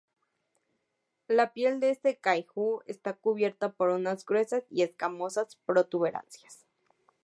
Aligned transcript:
La 1.27 1.53
piel 1.53 1.79
de 1.79 1.91
este 1.91 2.17
"kaiju" 2.17 2.81
está 2.87 3.13
cubierta 3.13 3.71
por 3.73 3.89
unas 3.89 4.25
gruesas 4.25 4.63
y 4.71 4.81
escamosas 4.81 5.57
protuberancias. 5.57 6.65